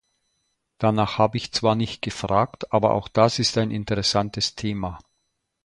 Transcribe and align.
Danach 0.79 1.19
habe 1.19 1.37
ich 1.37 1.51
zwar 1.51 1.75
nicht 1.75 2.01
gefragt, 2.01 2.73
aber 2.73 2.95
auch 2.95 3.07
das 3.07 3.37
ist 3.37 3.55
ein 3.59 3.69
interessantes 3.69 4.55
Thema. 4.55 4.97